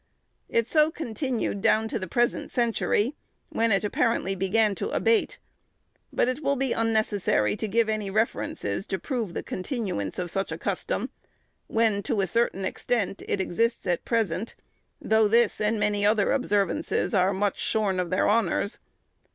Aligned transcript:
It 0.49 0.67
so 0.67 0.89
continued 0.89 1.61
down 1.61 1.87
to 1.89 1.99
the 1.99 2.07
present 2.07 2.49
century, 2.49 3.13
when 3.49 3.71
it 3.71 3.83
apparently 3.83 4.33
began 4.33 4.73
to 4.73 4.89
abate; 4.89 5.37
but 6.11 6.27
it 6.27 6.41
will 6.43 6.55
be 6.55 6.73
unnecessary 6.73 7.55
to 7.57 7.67
give 7.67 7.87
any 7.87 8.09
references 8.09 8.87
to 8.87 8.97
prove 8.97 9.35
the 9.35 9.43
continuance 9.43 10.17
of 10.17 10.31
such 10.31 10.51
a 10.51 10.57
custom, 10.57 11.11
when, 11.67 12.01
to 12.01 12.19
a 12.21 12.25
certain 12.25 12.65
extent, 12.65 13.21
it 13.27 13.39
exists 13.39 13.85
at 13.85 14.03
present, 14.03 14.55
though 14.99 15.27
this 15.27 15.61
and 15.61 15.83
other 16.03 16.31
observances 16.31 17.13
are 17.13 17.31
much 17.31 17.59
shorn 17.59 17.99
of 17.99 18.09
their 18.09 18.27
honours. 18.27 18.79